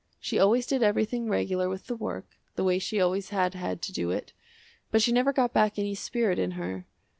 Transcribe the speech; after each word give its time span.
She 0.19 0.39
always 0.39 0.65
did 0.65 0.81
everything 0.81 1.29
regular 1.29 1.69
with 1.69 1.85
the 1.85 1.95
work, 1.95 2.25
the 2.55 2.63
way 2.63 2.79
she 2.79 2.99
always 2.99 3.29
had 3.29 3.53
had 3.53 3.83
to 3.83 3.93
do 3.93 4.09
it, 4.09 4.33
but 4.89 4.99
she 5.03 5.11
never 5.11 5.31
got 5.31 5.53
back 5.53 5.77
any 5.77 5.93
spirit 5.93 6.39
in 6.39 6.53
her. 6.57 6.87